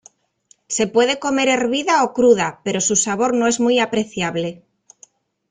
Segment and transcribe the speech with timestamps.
[0.67, 4.63] Se puede comer hervida o cruda, pero su sabor no es muy apreciable.